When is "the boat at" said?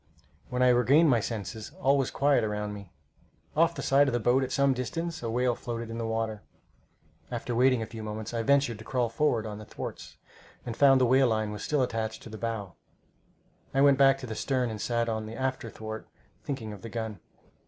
4.15-4.51